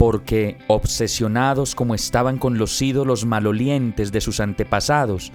porque, 0.00 0.56
obsesionados 0.66 1.74
como 1.74 1.94
estaban 1.94 2.38
con 2.38 2.56
los 2.56 2.80
ídolos 2.80 3.26
malolientes 3.26 4.10
de 4.12 4.22
sus 4.22 4.40
antepasados, 4.40 5.30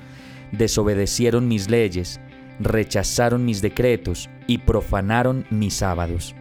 desobedecieron 0.52 1.48
mis 1.48 1.70
leyes, 1.70 2.20
rechazaron 2.60 3.46
mis 3.46 3.62
decretos 3.62 4.28
y 4.48 4.58
profanaron 4.58 5.46
mis 5.52 5.76
sábados. 5.76 6.34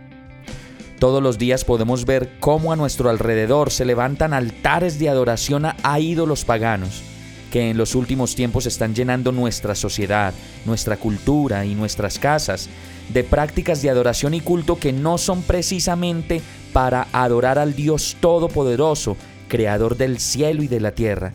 Todos 0.98 1.22
los 1.22 1.36
días 1.36 1.66
podemos 1.66 2.06
ver 2.06 2.38
cómo 2.40 2.72
a 2.72 2.76
nuestro 2.76 3.10
alrededor 3.10 3.70
se 3.70 3.84
levantan 3.84 4.32
altares 4.32 4.98
de 4.98 5.10
adoración 5.10 5.66
a 5.82 6.00
ídolos 6.00 6.46
paganos, 6.46 7.02
que 7.52 7.68
en 7.68 7.76
los 7.76 7.94
últimos 7.94 8.34
tiempos 8.34 8.64
están 8.64 8.94
llenando 8.94 9.32
nuestra 9.32 9.74
sociedad, 9.74 10.32
nuestra 10.64 10.96
cultura 10.96 11.66
y 11.66 11.74
nuestras 11.74 12.18
casas 12.18 12.70
de 13.12 13.22
prácticas 13.22 13.82
de 13.82 13.90
adoración 13.90 14.32
y 14.32 14.40
culto 14.40 14.78
que 14.78 14.94
no 14.94 15.18
son 15.18 15.42
precisamente 15.42 16.40
para 16.74 17.06
adorar 17.12 17.60
al 17.60 17.76
Dios 17.76 18.16
Todopoderoso, 18.18 19.16
Creador 19.46 19.96
del 19.96 20.18
cielo 20.18 20.64
y 20.64 20.66
de 20.66 20.80
la 20.80 20.90
tierra. 20.90 21.32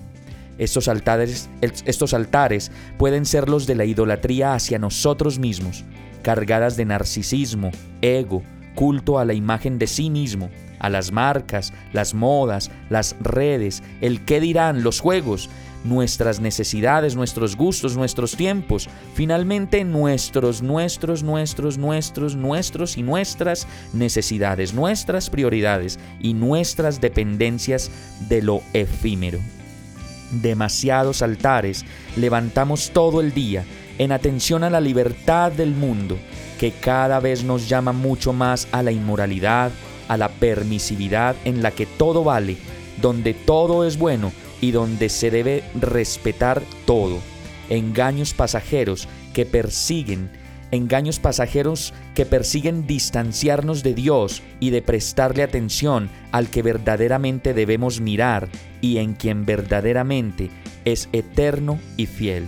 Estos 0.58 0.90
altares, 0.90 1.50
estos 1.62 2.14
altares 2.14 2.74
pueden 2.98 3.26
ser 3.26 3.48
los 3.48 3.66
de 3.66 3.76
la 3.76 3.86
idolatría 3.86 4.54
hacia 4.54 4.80
nosotros 4.80 5.40
mismos, 5.40 5.86
cargadas 6.24 6.76
de 6.76 6.84
narcisismo, 6.84 7.72
ego, 8.02 8.44
culto 8.76 9.20
a 9.20 9.26
la 9.26 9.34
imagen 9.34 9.80
de 9.80 9.88
sí 9.88 10.10
mismo, 10.10 10.50
a 10.80 10.90
las 10.90 11.12
marcas, 11.12 11.74
las 11.94 12.14
modas, 12.14 12.72
las 12.90 13.16
redes, 13.20 13.84
el 14.02 14.24
qué 14.26 14.40
dirán, 14.40 14.84
los 14.84 15.00
juegos, 15.00 15.50
nuestras 15.84 16.40
necesidades, 16.40 17.16
nuestros 17.16 17.56
gustos, 17.56 17.96
nuestros 17.96 18.36
tiempos, 18.36 18.90
finalmente 19.14 19.84
nuestros, 19.84 20.62
nuestros, 20.62 21.24
nuestros, 21.24 21.78
nuestros, 21.78 22.36
nuestros 22.36 22.98
y 22.98 23.04
nuestras 23.04 23.68
necesidades, 23.94 24.74
nuestras 24.74 25.30
prioridades 25.30 26.00
y 26.20 26.34
nuestras 26.34 27.00
dependencias 27.00 27.92
de 28.28 28.42
lo 28.42 28.62
efímero. 28.74 29.40
Demasiados 30.32 31.22
altares 31.22 31.86
levantamos 32.16 32.92
todo 32.92 33.22
el 33.22 33.34
día 33.34 33.64
en 33.98 34.12
atención 34.12 34.64
a 34.64 34.70
la 34.70 34.80
libertad 34.80 35.52
del 35.52 35.74
mundo, 35.74 36.18
que 36.60 36.74
cada 36.74 37.22
vez 37.22 37.44
nos 37.44 37.70
llama 37.70 37.94
mucho 37.94 38.34
más 38.34 38.68
a 38.74 38.84
la 38.84 38.92
inmoralidad, 38.92 39.72
a 40.10 40.18
la 40.18 40.28
permisividad 40.28 41.36
en 41.46 41.64
la 41.64 41.72
que 41.72 41.86
todo 41.86 42.24
vale, 42.26 42.58
donde 43.02 43.34
todo 43.34 43.86
es 43.86 43.98
bueno 43.98 44.34
y 44.60 44.72
donde 44.72 45.08
se 45.08 45.32
debe 45.32 45.64
respetar 45.74 46.62
todo. 46.86 47.20
Engaños 47.70 48.34
pasajeros 48.34 49.08
que 49.34 49.46
persiguen, 49.46 50.30
engaños 50.72 51.20
pasajeros 51.20 51.94
que 52.14 52.26
persiguen 52.26 52.86
distanciarnos 52.86 53.82
de 53.82 53.94
Dios 53.94 54.44
y 54.60 54.72
de 54.72 54.82
prestarle 54.82 55.44
atención 55.44 56.10
al 56.34 56.50
que 56.50 56.62
verdaderamente 56.62 57.54
debemos 57.54 58.02
mirar 58.02 58.50
y 58.82 58.98
en 58.98 59.14
quien 59.14 59.46
verdaderamente 59.46 60.50
es 60.84 61.08
eterno 61.14 61.80
y 61.96 62.06
fiel. 62.06 62.48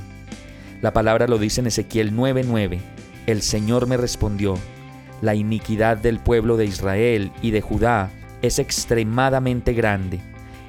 La 0.81 0.91
palabra 0.91 1.27
lo 1.27 1.37
dice 1.37 1.61
en 1.61 1.67
Ezequiel 1.67 2.11
9:9. 2.11 2.90
El 3.27 3.41
Señor 3.41 3.87
me 3.87 3.97
respondió, 3.97 4.57
la 5.21 5.35
iniquidad 5.35 5.97
del 5.97 6.19
pueblo 6.19 6.57
de 6.57 6.65
Israel 6.65 7.31
y 7.41 7.51
de 7.51 7.61
Judá 7.61 8.09
es 8.41 8.59
extremadamente 8.59 9.73
grande 9.73 10.19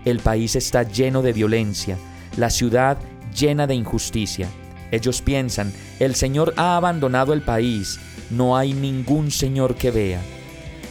el 0.04 0.18
país 0.18 0.56
está 0.56 0.82
lleno 0.82 1.22
de 1.22 1.32
violencia, 1.32 1.96
la 2.36 2.50
ciudad 2.50 2.98
llena 3.36 3.66
de 3.66 3.74
injusticia. 3.74 4.48
Ellos 4.90 5.22
piensan, 5.22 5.72
el 6.00 6.14
Señor 6.14 6.54
ha 6.56 6.76
abandonado 6.76 7.32
el 7.32 7.42
país, 7.42 7.98
no 8.30 8.56
hay 8.56 8.74
ningún 8.74 9.30
Señor 9.30 9.76
que 9.76 9.90
vea. 9.90 10.20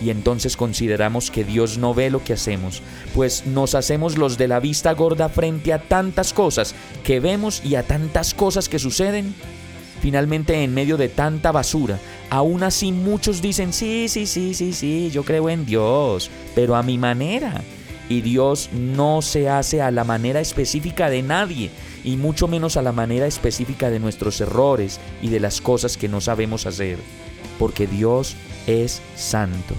Y 0.01 0.09
entonces 0.09 0.57
consideramos 0.57 1.29
que 1.29 1.43
Dios 1.43 1.77
no 1.77 1.93
ve 1.93 2.09
lo 2.09 2.23
que 2.23 2.33
hacemos, 2.33 2.81
pues 3.13 3.45
nos 3.45 3.75
hacemos 3.75 4.17
los 4.17 4.37
de 4.37 4.47
la 4.47 4.59
vista 4.59 4.93
gorda 4.93 5.29
frente 5.29 5.73
a 5.73 5.79
tantas 5.83 6.33
cosas 6.33 6.73
que 7.03 7.19
vemos 7.19 7.63
y 7.63 7.75
a 7.75 7.83
tantas 7.83 8.33
cosas 8.33 8.67
que 8.67 8.79
suceden. 8.79 9.35
Finalmente, 10.01 10.63
en 10.63 10.73
medio 10.73 10.97
de 10.97 11.09
tanta 11.09 11.51
basura, 11.51 11.99
aún 12.29 12.63
así 12.63 12.91
muchos 12.91 13.41
dicen, 13.41 13.71
sí, 13.71 14.09
sí, 14.09 14.25
sí, 14.25 14.53
sí, 14.53 14.73
sí, 14.73 15.11
yo 15.13 15.23
creo 15.23 15.49
en 15.49 15.65
Dios, 15.65 16.31
pero 16.55 16.75
a 16.75 16.81
mi 16.81 16.97
manera 16.97 17.61
y 18.11 18.21
Dios 18.21 18.69
no 18.73 19.21
se 19.21 19.47
hace 19.47 19.81
a 19.81 19.89
la 19.89 20.03
manera 20.03 20.41
específica 20.41 21.09
de 21.09 21.21
nadie, 21.21 21.69
y 22.03 22.17
mucho 22.17 22.49
menos 22.49 22.75
a 22.75 22.81
la 22.81 22.91
manera 22.91 23.25
específica 23.25 23.89
de 23.89 23.99
nuestros 23.99 24.41
errores 24.41 24.99
y 25.21 25.29
de 25.29 25.39
las 25.39 25.61
cosas 25.61 25.95
que 25.95 26.09
no 26.09 26.19
sabemos 26.19 26.65
hacer, 26.65 26.97
porque 27.57 27.87
Dios 27.87 28.35
es 28.67 29.01
santo. 29.15 29.75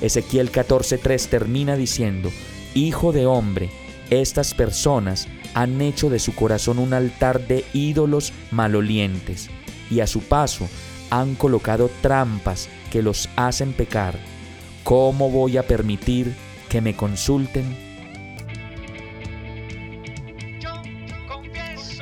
Ezequiel 0.00 0.52
14:3 0.52 1.26
termina 1.28 1.76
diciendo, 1.76 2.30
Hijo 2.74 3.12
de 3.12 3.26
hombre, 3.26 3.70
estas 4.10 4.54
personas 4.54 5.28
han 5.54 5.80
hecho 5.80 6.10
de 6.10 6.18
su 6.18 6.34
corazón 6.34 6.78
un 6.78 6.94
altar 6.94 7.46
de 7.46 7.64
ídolos 7.72 8.32
malolientes, 8.50 9.48
y 9.90 10.00
a 10.00 10.06
su 10.06 10.20
paso 10.20 10.68
han 11.10 11.34
colocado 11.34 11.90
trampas 12.00 12.68
que 12.90 13.02
los 13.02 13.28
hacen 13.36 13.72
pecar. 13.72 14.18
¿Cómo 14.84 15.30
voy 15.30 15.56
a 15.56 15.66
permitir 15.66 16.34
que 16.68 16.80
me 16.80 16.94
consulten. 16.94 17.76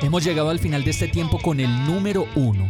Hemos 0.01 0.23
llegado 0.23 0.49
al 0.49 0.59
final 0.59 0.83
de 0.83 0.91
este 0.91 1.07
tiempo 1.07 1.39
con 1.39 1.59
el 1.59 1.85
número 1.85 2.27
uno. 2.35 2.69